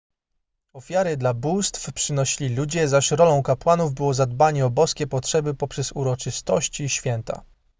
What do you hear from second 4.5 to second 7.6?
o boskie potrzeby poprzez uroczystości i święta